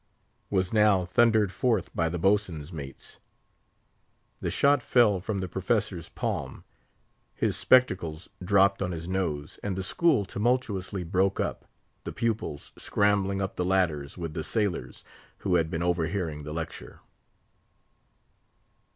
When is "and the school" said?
9.61-10.25